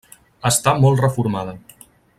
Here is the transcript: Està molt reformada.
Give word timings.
Està 0.49 0.73
molt 0.85 1.05
reformada. 1.07 1.57